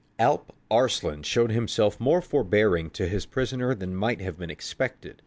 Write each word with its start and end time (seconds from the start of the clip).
_)Alp 0.17 0.51
Arslan 0.71 1.21
showed 1.21 1.51
himself 1.51 1.99
more 1.99 2.23
forbearing 2.23 2.89
to 2.89 3.05
his 3.07 3.27
prisoner 3.27 3.75
than 3.75 3.95
might 3.95 4.19
have 4.19 4.35
been 4.39 4.49
expected. 4.49 5.17